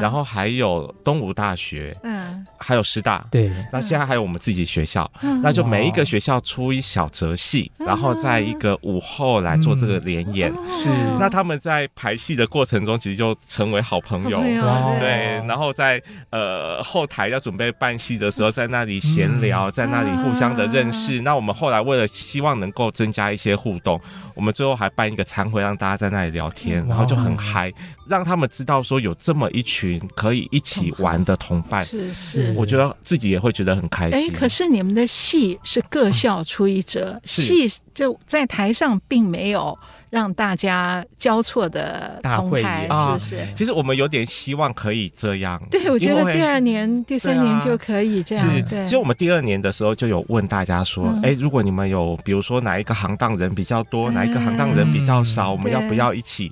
[0.02, 0.20] 然后。
[0.30, 5.10] 还有东吴大学，嗯，还有师大，对，那现在还有我们自己学校，
[5.42, 10.88] 那就每一个学校出一小折戏，然后在一个午后来做这个联演，是。
[11.20, 15.44] 那他们在排戏的过程中，其实就成为好朋友，对。
[15.48, 21.20] 然后在呃后台要准备办戏的时候，在那里闲聊，在那里互相的认识。
[21.22, 22.06] 那我们后来为了
[22.39, 23.99] 希望能够增加一些互动，
[24.34, 27.69] 我们最后还办一个餐会，让大家在那里聊天，然后就很嗨，
[28.08, 29.99] 让他们知道说有这么一群。
[30.15, 34.19] 可以一起玩的同伴，是是，我觉得自己也会觉得很开心。
[34.19, 39.78] 哎，可是你们的戏是各校出一折，戏就在台上并没有
[40.10, 43.48] 让大家交错的大会，是不是？
[43.56, 45.62] 其实我们有点希望可以这样。
[45.69, 48.45] 对，我觉得第二年、第三年就可以这样。
[48.45, 56.52] 是，其实我们第二年的时候就有问大家说，哎，如果你们有，比如说哪一个行当人比较多，哪一个行当人比较少，我们要不要一起？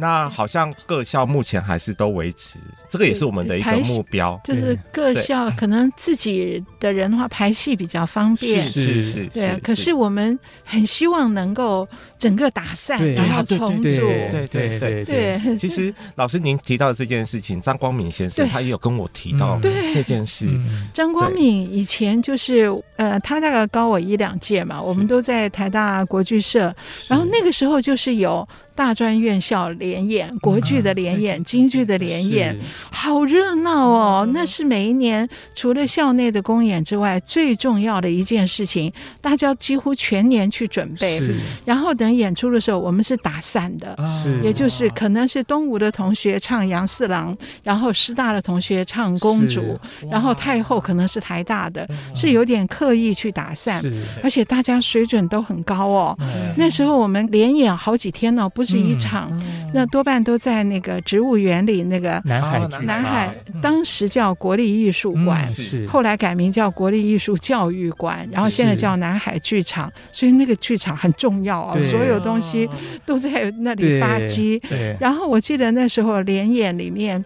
[0.00, 2.56] 那好像各校目前还是都维持，
[2.88, 4.40] 这个也是我们的一个目标。
[4.44, 9.26] 就是各校可能自己的人的话排戏比较方便，是是是。
[9.26, 13.82] 对，可是我们很希望能够整个打散，然后重组。
[13.82, 15.56] 对对对对。
[15.56, 19.58] 其实老师您提到的这件事情，张光敏先生他也有跟我提到
[19.92, 20.46] 这件事。
[20.94, 26.72] 张光敏以前就是呃，他大概高我一两届嘛，我们都在台大国剧社，
[27.08, 28.48] 然后那个时候就是有。
[28.78, 32.56] 大专院校联演，国剧的联演，京剧的联演，
[32.92, 34.30] 好热闹哦！
[34.32, 41.20] 那是每一年除了校内的公演之外，最重要的一件事情，大家几乎全年去准备。
[41.64, 49.76] 然后等演出的时候，我们是打散的，是，也就是可能是东吴的同学唱杨四郎，然后师大的同学唱公主，
[50.08, 53.82] 然后太后可能是台大的，是有点刻意去打散，
[54.22, 56.16] 而且大家水准都很高哦。
[56.56, 58.67] 那时候我们连演好几天呢，不。
[58.68, 59.30] 是一场，
[59.72, 65.86] 那多半都在那个植物园里那个南海南海，当时叫国立艺术馆，是。
[65.86, 72.68] 后来改名叫国立艺术教育馆，然后现在叫南海剧场，所以那个剧场很重要啊，所有东西
[73.06, 74.60] 都在那里发机。
[75.00, 77.24] 然后我记得那时候联演里面。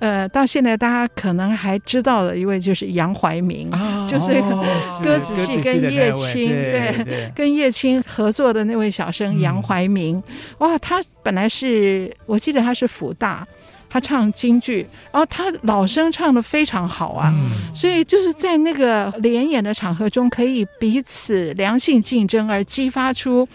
[0.00, 3.70] 呃，到现在大家可能还知道的一位就是杨怀民，
[4.06, 4.34] 就是
[5.02, 10.22] 歌子戏跟叶青，对， 跟叶青合作的那位小生杨怀民。
[10.58, 13.46] 哇，他本来是我记得他是福大。
[13.94, 23.48] 他唱京剧，然后他老生唱的非常好啊，嗯、所以就是在那个联演的场合中，可以彼此良性竞争，而激发出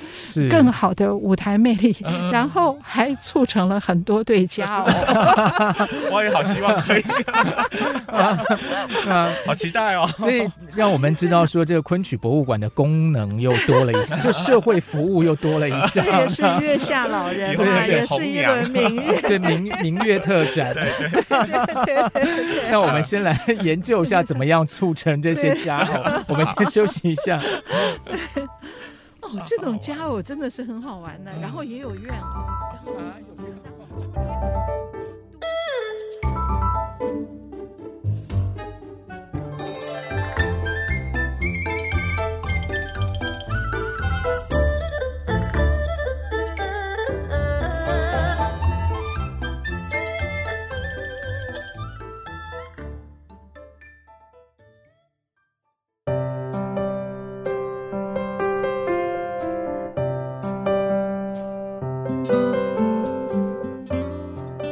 [0.50, 5.90] 更好的舞台魅力，是然后还促成了很多对家哦。
[6.10, 7.02] 我也好希望可以，
[8.08, 8.40] 啊，
[9.46, 10.10] 好期待哦！
[10.16, 16.02] 所以让我们知道说，这个昆曲博物馆的功能又多了一些， 就社会服务又多了一些。
[16.02, 20.18] 这也是月下老人嘛，也是一轮明月，对明明月。
[20.30, 20.76] 特展，
[22.70, 26.24] 那我们先来研究一下怎么样促成这些佳偶。
[26.30, 27.42] 我们先休息一下。
[29.22, 32.14] 哦，这种佳偶真的是很好玩的，然后也有怨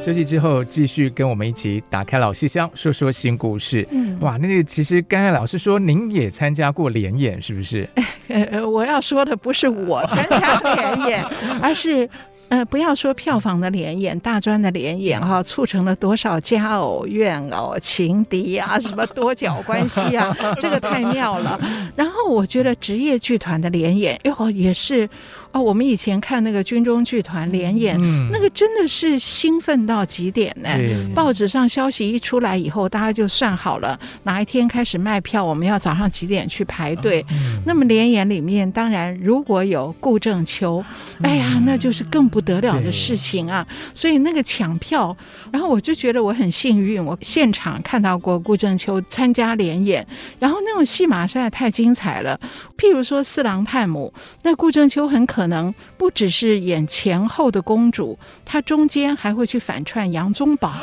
[0.07, 3.85] 休息之后，继续跟我们一起打开老戏箱，说说新故事。
[3.91, 7.85] 嗯，哇，那个其实刚才老师说您也参加过联演，是不是？
[8.29, 10.61] 呃，我要说的不是我参加
[10.95, 11.25] 联演，
[11.61, 12.09] 而是。
[12.49, 21.59] 呃，不要说票房的联演，大专的联演哈，促成了多少家偶、怨偶、情敌啊，什么多角关系啊， 这个太妙了。
[21.93, 25.09] 然后我觉得职业剧团的联演哟，也是
[25.51, 30.69] 哦，我们以前看那个军中剧团联演，嗯、那个真的是兴奋到极点呢。
[31.13, 37.25] 报纸上消息一出来以后，大家就算好了哪一天开始卖票，我们要早上几点去排队。
[37.31, 40.81] 嗯、那么联演里面，当然如果有顾正秋，
[41.21, 42.37] 哎呀，那就是更不。
[42.37, 43.65] 不得了的事情啊！
[43.95, 45.17] 所以那个抢票，
[45.51, 50.05] 然后我就觉得我很幸运，我现场看到过顾正秋参加联演，
[50.37, 52.39] 然后那种戏码实在太精彩了。
[52.77, 60.73] 譬如说《四郎探母》，那顾正秋很可能不只是演前后的公主，她中间还会去反串杨宗保，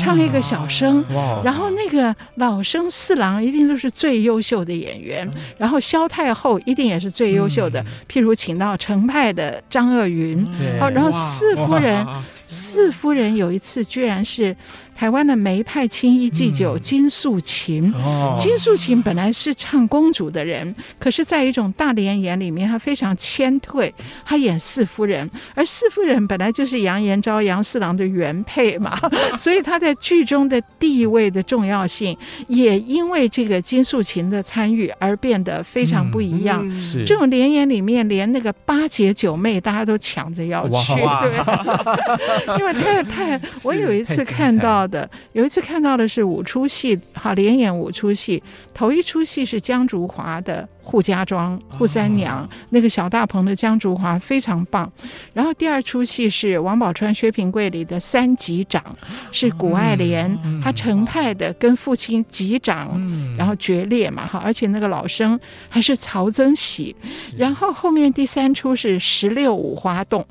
[0.00, 1.04] 唱一个小生。
[1.44, 7.80] 然后那个老生四郎一定都是最优秀的演员，然后萧太后一定也是最优秀的。
[8.10, 10.44] 譬如请到程派的张鄂云。
[10.92, 12.04] 然后四夫人，
[12.48, 14.56] 四夫人有一次居然是。
[15.02, 23.92] 台湾的梅派青衣祭酒金素琴，嗯、金素琴本来是唱公主的人，可是在一种大连演里面，她非常谦退，
[24.24, 28.96] 她演四夫人，而四夫人本来就是杨延昭杨四郎的原配嘛，
[29.36, 36.64] 所以她在剧中的地位的重要性，也因为这个金素琴的参与而变得非常不一样。
[36.64, 44.88] 嗯、这种联演里面，连那个八姐九妹大家都抢着要去，对， 因为太太，我有一次看到。
[44.92, 48.40] 的有一次看到的是五出戏，哈，连演五出戏，
[48.72, 50.68] 头一出戏是江竹华的。
[50.84, 54.90] 扈家庄、扈三娘，那个小大鹏的江竹华非常棒。
[55.32, 58.82] 然后第二出戏是王宝钏、薛平贵里的三级长，
[59.30, 63.00] 是谷爱莲，他程派的跟父亲级长，
[63.36, 66.94] 然后决裂嘛哈，而且那个老生还是曹增喜。
[67.36, 70.24] 然后后面第三出是十六五花洞，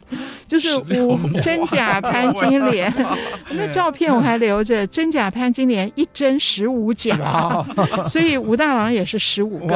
[0.47, 2.93] 就是五真假潘金莲，
[3.51, 7.65] 那照片我还留着，真假潘金莲一真十五假，
[8.07, 9.75] 所以武大郎也是十五个。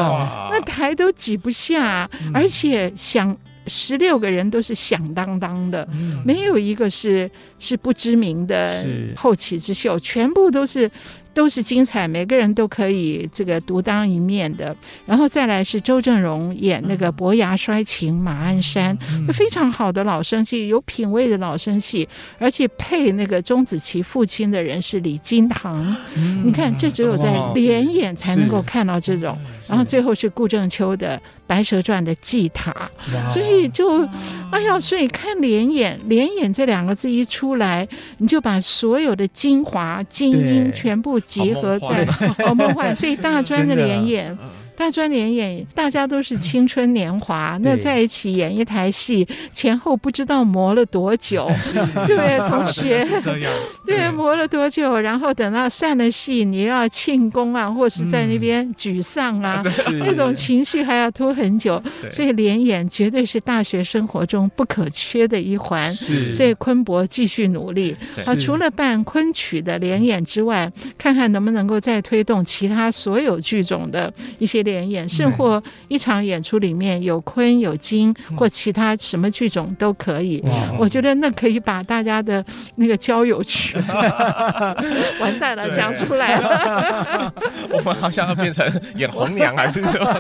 [0.52, 3.38] 那台都挤不下，而且响
[3.68, 8.86] 十六个人都是响当当的，嗯、没有一个是是不知名的
[9.16, 10.90] 后起之秀，全部都是。
[11.36, 14.74] 都是精彩，每个人都可以这个独当一面的。
[15.06, 22.08] 然后再来是周正荣演那个伯牙摔琴马鞍山，嗯、非常好的老生戏，有品位的老生戏，
[22.40, 25.94] 而且配那个钟子期父亲的人是李金堂。
[26.16, 29.38] 嗯、你看，这只有在联演才能够看到这种。
[29.68, 32.90] 然后最后是顾正秋的《白蛇传》的祭塔，
[33.28, 34.08] 所以就
[34.52, 37.86] 哎呀，所以看联演，联演这两个字一出来，
[38.20, 41.20] 你就把所有的精华精英全部。
[41.26, 42.08] 集合在
[42.46, 44.38] 哦梦幻，所以大专的联演。
[44.78, 51.48] 大专联演，大家都是青春年华，那在一起演一台戏，前后不知道磨了多久，
[52.06, 53.08] 对，从学，
[53.88, 59.64] 对，磨了多久，然后等到散了戏，你要庆功啊，或是在那边沮丧啊，
[60.00, 65.88] 那种情绪还要拖很久，所以联演绝对是大学生活中不可缺的一环。
[66.34, 67.96] 所以昆博继续努力，
[68.26, 74.65] 啊，除了办昆曲的联演之外，看看能不能够再推动其他所有剧种的一些。
[74.66, 80.44] 联演，甚或一场演出里面有昆有京或其他什么剧种都可以。
[80.78, 82.44] 我觉得那可以把大家的
[82.76, 83.82] 那个交友群
[85.22, 87.34] 完蛋了讲出来了。
[87.72, 90.14] 我们好像要变成演红娘还是什么？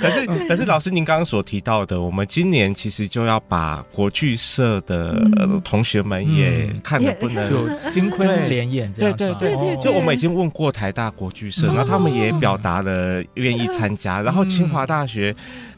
[0.00, 5.16] 可是可是老师您刚刚所提到的，我们今年其实就要把国剧社的
[5.64, 9.16] 同学们也看的不能就金昆联演这样。
[9.16, 13.22] 对对对，就我们已经问过台大国剧社，然后他们也表达了。
[13.36, 15.34] 愿意参加，然后清华大学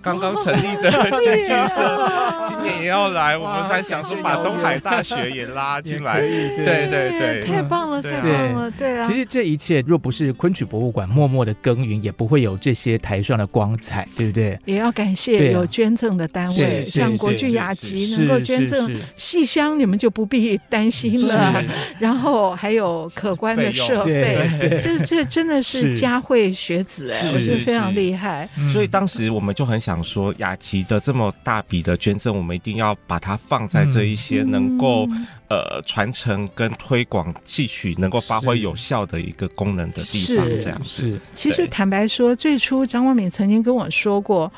[0.08, 0.90] 刚刚成立的
[1.20, 2.10] 京剧社
[2.48, 9.06] 今年也要来，我们在想说把东海大学也拉进来，对对对，太棒了，太棒了，对啊。
[9.06, 14.58] 其实这一切若不是昆曲博物馆默默的耕耘，也不会有这些台上的光彩，对不对？
[14.64, 21.62] 也要感谢有捐赠的单位，像国剧雅集能够捐赠戏箱，你们就不必担心了。
[21.98, 24.48] 然后还有可观的设备，
[24.82, 27.18] 这这真的是佳慧学子哎。
[27.38, 35.06] 是非常厉害，所以当时我们就很想说，雅琪的这么大笔的捐赠，我们一定要把它放在这一些能够
[35.48, 40.44] 呃传承跟推广戏曲能够发挥有效的一个功能的地方。
[40.60, 41.18] 这样是。
[41.34, 44.50] 其实坦白说，最初张光敏曾经跟我说过。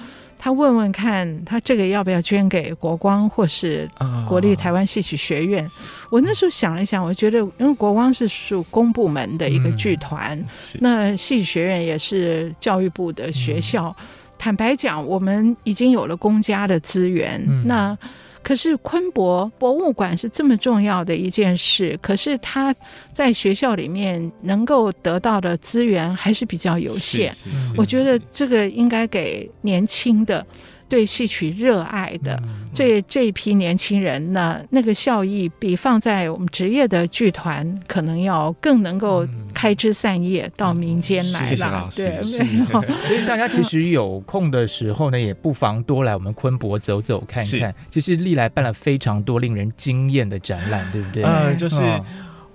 [0.43, 3.87] 他问问看，他这个要不要捐给国光或是
[4.27, 5.63] 国立台湾戏曲学院？
[5.67, 5.71] 哦、
[6.09, 10.47] 我那时候想了一想，我觉得因为国光是属公部门的一个剧团，嗯、
[10.81, 13.95] 那戏曲学院也是教育部的学校。
[13.99, 14.07] 嗯
[14.41, 17.97] 坦白讲，我们已经有了公家的资源，嗯、那。
[18.43, 22.75] 可是昆博博物馆是这么重要的一件事，可是他
[23.13, 27.37] 在学校里面能够得到的资源还是比较有限。
[27.77, 30.45] 我觉得这个应该给年轻的。
[30.91, 32.39] 对戏曲热爱的
[32.75, 41.89] 这这一批年轻人呢，那个效益比放在我们职业的剧团可能要更能够开枝散叶到民间来了。
[41.95, 42.21] 对，
[43.03, 47.73] 所以大家其实有空的时候呢，也不妨多来我们昆博走走看看。
[47.89, 51.23] 其实历来办了非常多令人惊艳的展览，对不对？
[51.23, 51.77] 嗯，就是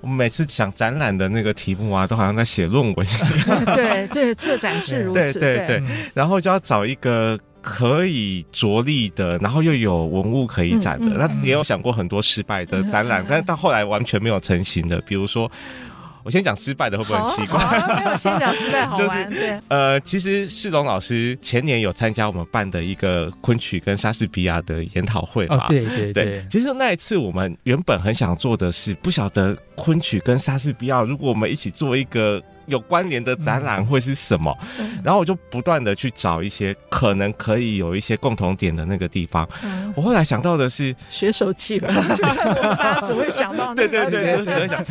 [0.01, 3.65] 我们每次想展览的那个题目啊，都好像在写论文一样。
[3.75, 5.33] 对对，策展是如此。
[5.33, 5.83] 对对对，
[6.13, 7.39] 然后就要找一个。
[7.65, 15.51] 可以着力的，然后又有文物可以展的，那、嗯嗯、也有想过很多失败的展览，嗯、 但是到后来完全没有成型的，比如说。
[16.23, 17.61] 我先讲失败的会不会很奇怪？
[17.61, 19.29] 啊啊、 没有，先讲失败好玩。
[19.29, 25.57] 就是、对，呃，其实世龙老师前年有参加我们办的一个昆曲跟莎士比亚的研讨会嘛？
[25.57, 26.45] 哦、对对对，对。
[26.49, 34.57] 其实那一次我们原本很想做的是，不晓得昆曲跟莎士比亚，如果我们一起做一个有关联的展览会是什么？
[34.79, 39.47] 嗯、然后我就不断的去找一些可能可以有一些共同点的那个地方。
[39.63, 43.87] 嗯、我后来想到的是学手记了，大家只会想到那个。
[43.87, 44.83] 对对对，只会想。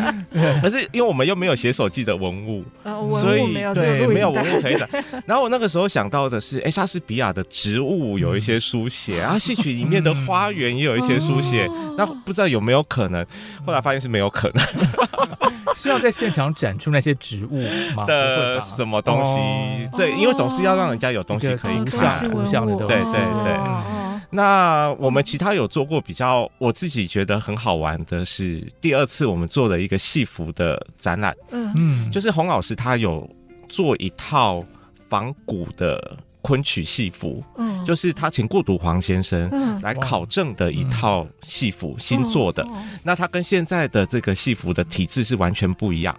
[0.62, 1.24] 可是因为我们。
[1.24, 4.86] 又没有写手记的文物，哦、所以文物没有对没有文物可以的。
[5.24, 11.66] 然后我那个时候想到的是，哎，莎士比亚的植物有一些书写，然后戏曲里面的花园也有一些书写，
[11.96, 13.24] 那、嗯、不知道有没有可能？
[13.64, 14.62] 后来发现是没有可能，
[15.74, 17.62] 是要在现场展出那些植物
[17.94, 18.04] 吗？
[18.08, 19.88] 的什么东西？
[19.96, 23.52] 这、哦、因为总是要让人家有东西可以看，图像的东西，对对对。
[23.54, 24.00] 哦
[24.30, 31.72] 那我们其他有做过比较，我自己觉得很好玩的是第二次我们做了一个戏服的展览，嗯。
[31.76, 33.30] 嗯，就是洪老师他有
[33.68, 34.64] 做一套
[35.08, 42.66] 仿古的昆曲戏服，嗯，就是他请顾笃黄先生来考证的一套戏服，新做的。
[43.02, 46.14] 那他跟现在的这个戏服的体制是完全不一样。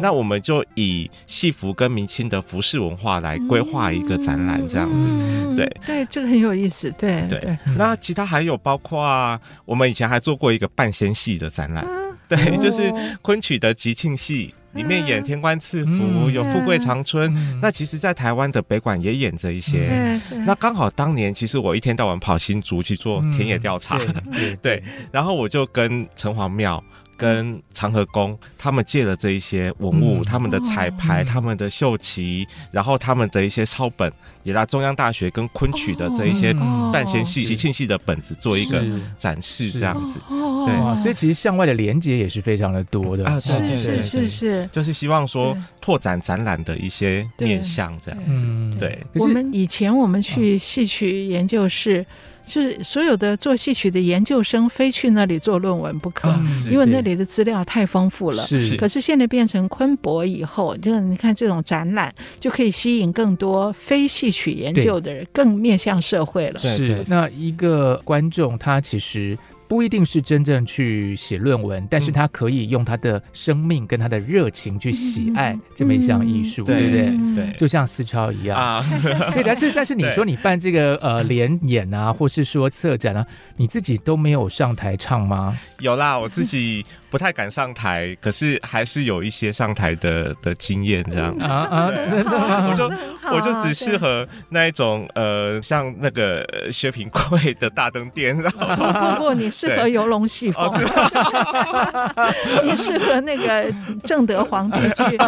[0.00, 5.08] 那我们就以戏服跟明清的服饰文化来规划一个展览，这样子，
[5.54, 5.68] 对。
[5.86, 7.56] 对，这个很有意思，对对。
[7.76, 11.86] 那其他还有包括我们以前还做过一个半仙戏的展览，
[12.26, 17.32] 对，就是昆曲的吉庆戏里面演天官赐福，有富贵长春。
[17.60, 20.20] 那其实，在台湾的北馆也演这一些。
[20.46, 23.98] 那刚好当年，其实我一天到晚跑新竹去做田野调查，
[24.62, 26.82] 对，然后我就跟城隍庙。
[27.18, 34.10] 跟长和宫他们借了这一些文物，嗯、他们的彩排、嗯、他们的绣旗，然后他们的一些抄本，
[34.44, 36.54] 也拿中央大学跟昆曲的这一些
[36.92, 38.82] 半仙戏、吉庆戏的本子做一个
[39.18, 40.20] 展示，这样子。
[40.28, 43.26] 对，所以其实向外的连接也是非常的多的。
[43.26, 43.40] 啊。
[43.40, 48.78] 对对对，是是是，就是希望说拓展展览的一些面向，这样子。
[48.78, 52.06] 对，我们以前我们去戏曲研究室。
[52.48, 58.42] 就是所有的做戏曲的研究生非去那里做论文不可，嗯、因为那里的资料太丰富了。
[58.42, 66.58] 是，可是现在变成昆博以后，就是你看这种展览就可以吸引更多非戏曲研究的人，更面向社会了。
[66.58, 69.38] 是，那一个观众他其实。
[69.68, 77.04] 不一定是真正去写论文，但是他可以用他的生命跟他的热情去喜爱这么一项艺术，对不对？
[77.34, 78.82] 对，就像思超一样啊。
[79.34, 85.54] 对，但是 但是你说你办这个呃联演啊，或是说策展啊，你自己都没有上台唱吗？
[85.80, 92.66] 有啦，我自己不太敢上台，可是还是有一些上台的的经验这样啊啊，真的吗？
[92.70, 92.90] 我就
[93.36, 96.42] 我就只适合那一种呃，像那个
[96.72, 99.50] 薛平贵的大灯店，然后通过你。
[99.58, 100.70] 适合游龙戏凤，
[102.64, 103.72] 也适合那个
[104.04, 105.18] 正德皇帝去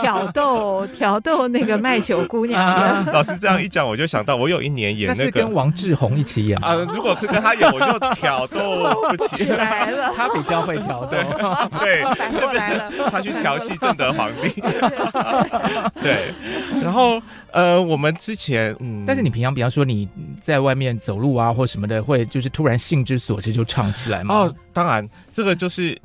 [0.00, 3.06] 挑逗挑逗那个卖酒姑娘。
[3.12, 6.74] 老师这样一讲，我就想到我有一年演那个跟王志宏一起演啊。
[6.92, 8.58] 如果是跟他演，我就挑逗
[9.08, 10.12] 不起来 了。
[10.16, 11.16] 他比较会挑逗，
[11.78, 12.90] 对，反过来了。
[13.10, 14.60] 他去调戏正德皇帝。
[16.02, 16.34] 对，
[16.82, 17.22] 然后
[17.52, 20.08] 呃，我们之前嗯，但是你平常比方说你
[20.42, 24.34] 在外面走路啊或什么的，会就是突然兴之所至就唱起来吗？
[24.34, 26.00] 哦，当然，这个就是。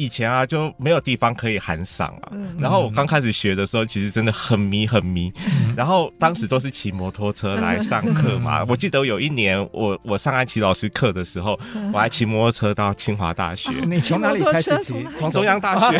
[0.00, 2.32] 以前啊，就没有地方可以喊嗓啊。
[2.58, 5.30] 然后我刚开始学的时候，其实真的很迷很迷。
[5.76, 8.64] 然后当时都是骑摩托车来上课嘛。
[8.66, 11.58] 我记得有一年，我我上安琪老师课的时候，
[11.92, 13.70] 我还骑摩托车到清华大学。
[13.86, 15.06] 你从哪里开始骑？
[15.14, 15.98] 从中央大学。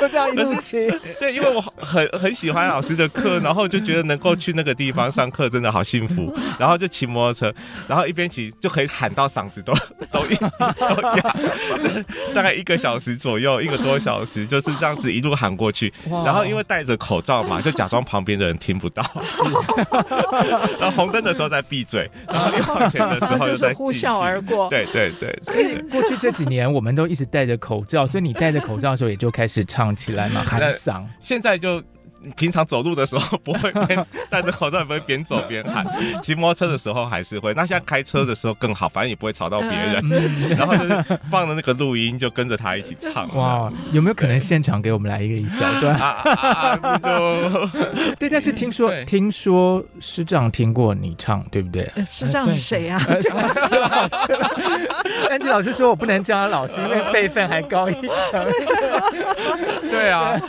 [0.00, 0.88] 就这样一路骑。
[1.20, 6.34] 对，因为我很很喜欢老师的课， 然后就觉得能够去那个地方上课真的好幸福。
[6.58, 7.54] 然后就骑摩托车，
[7.86, 9.74] 然后一边骑就可以喊到嗓子都
[10.10, 11.36] 都哑，都哑，
[12.34, 12.77] 大概一个。
[12.78, 15.92] 小时左右，一个多小时就是这样子一路喊过去。
[16.08, 19.02] 然后因为戴着口罩嘛，就假装旁边的人听不到。
[20.80, 24.68] 然后红灯的时候再闭嘴，然后你往前的时候又在呼啸而过。
[24.70, 31.04] 对对对，所以过去这几年我们都一直戴着口罩，所以你戴着口罩的时候也就开始唱起来嘛， 喊嗓。
[31.20, 31.82] 现在就。
[32.36, 35.86] 平常走路的时候不会边 戴着口罩，也不会边走边喊。
[36.22, 37.54] 骑摩托车的时候还是会。
[37.54, 40.00] 那现在开车的时候更好，反正也不会吵到别人。
[40.10, 43.28] 嗯、 然后就是放的那个录音，就跟着他一起唱。
[43.36, 45.96] 哇，有没有可能现场给我们来一个一小段？
[45.96, 47.66] 啊啊、就
[48.18, 51.90] 对，但是听说听说师长听过你唱，对不对？
[52.10, 53.00] 师长是谁呀？
[55.30, 58.46] 安吉老师说：“我不能叫他老师，因为辈分还高一层。”
[59.90, 60.40] 对啊，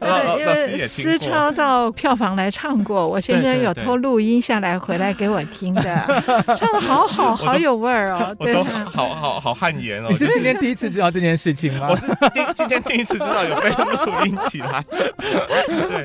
[0.00, 1.18] 老老师也听。
[1.24, 5.82] 思超到票房来唱过，我先生有偷录音下来回来给我听的，
[6.56, 8.54] 唱的好好，好有味儿哦， 对，
[8.84, 10.08] 好好好汗颜哦。
[10.10, 11.88] 你是今天第一次知道这件事情吗？
[11.90, 14.84] 我是今今天第一次知道有被录音起来。
[14.90, 16.04] 对，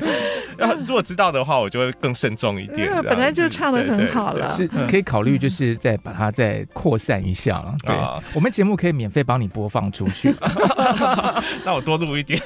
[0.56, 2.90] 然后如果知道的话，我就会更慎重一点。
[3.02, 7.74] 本来就唱的很好了，是可以考虑就是再把它再扩散一下了。
[7.84, 7.96] 对，
[8.34, 10.34] 我们节目可以免费帮你播放出去。
[11.64, 12.40] 那我多录一点。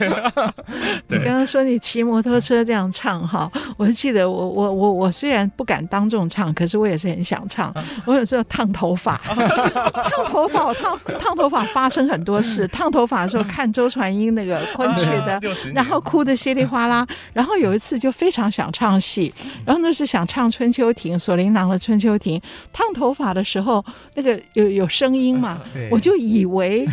[1.08, 2.53] 你刚刚说你骑摩托车。
[2.62, 7.74] 这样唱哈， 我就记得我我我我虽然不敢当众唱，可是我也是很想唱。
[8.04, 12.68] 我有时候烫头发， 烫头发，我烫烫头发发生很多事。
[12.74, 15.40] 烫头发的时候看周传英那个昆曲的，
[15.74, 17.06] 然后哭的稀里哗啦。
[17.32, 19.32] 然后有一次就非常想唱戏，
[19.64, 22.38] 然后那是想唱《春秋亭》，锁麟囊的《春秋亭》。
[22.72, 23.82] 烫头发的时候，
[24.14, 26.86] 那个有有声音嘛，我就以为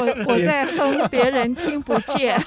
[0.00, 2.40] 我我在哼，别人听不见。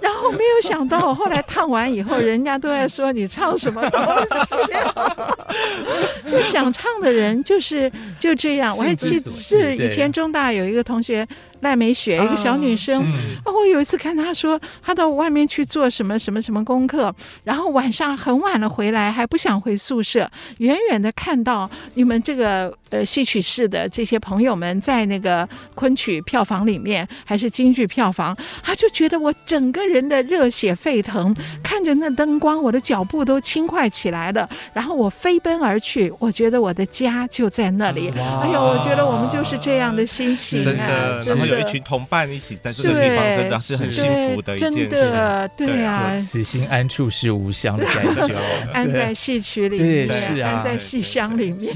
[0.00, 1.93] 然后没有想到，后来烫完。
[1.94, 4.00] 以后人家都在说你唱什么东
[4.46, 5.36] 西，啊，
[6.28, 8.76] 就想唱的人就是就这样。
[8.76, 11.26] 我还记得是以前中大有一个同学。
[11.60, 13.02] 赖美雪，一个小女生。
[13.44, 20.30] 啊，我有一次看她说，她到外面去做什么什么什么功课，然后晚上很晚了回来，还不想回宿舍。
[20.58, 34.48] 远远的看到你们这个呃戏曲室的这些朋友们在那个昆曲票房里面，还是京剧票房，她就觉得我整个人的热血沸腾，看着那灯光，我的脚步都轻快起来了。
[34.72, 38.10] 然后我飞奔而去，我觉得我的家就在那里。
[38.10, 41.53] 哎呦，我觉得我们就是这样的心情啊，真的。
[41.60, 44.88] 有一群同伴一起在这个地方，真的是很幸福的一件事。
[44.88, 48.36] 真的，对啊，此心安处是吾乡的感觉，
[48.72, 51.72] 安在戏曲里面，是啊，安在戏乡里面。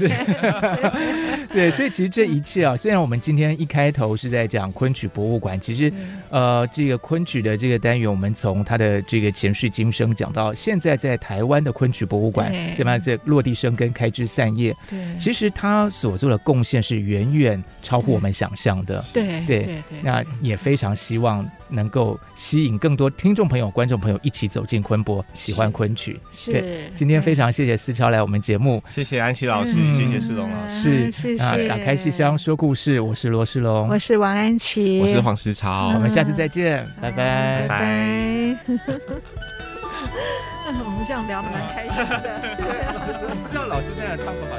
[1.51, 5.91] 对，所以其实这一切啊，虽然我们今天一开头是在讲昆曲博物馆，其实
[6.29, 14.75] 呃，这个昆曲的这个单元，我们从它的这个前世今生讲到现在，在台湾的昆曲博物馆，这边在落地生根、开枝散叶。
[14.89, 19.03] 对，其实他所做的贡献是远远超乎我们想象的。
[19.13, 19.58] 对对。
[19.65, 26.19] 对对，那也非常希望能够吸引更多听众朋友、观众朋友一起走进昆博，喜欢昆曲。
[26.31, 38.57] 是，对，今天非常谢谢思超来我们节目，谢谢安琪老师，谢谢思龙老师，是，啊，打开戏箱说故事，我是罗世龙，我是王安琪，我是黄思超，我们下次再见，拜拜，拜拜。
[40.85, 42.29] 我们这样聊得蛮开心的，
[43.49, 44.58] 知道老师在唱歌把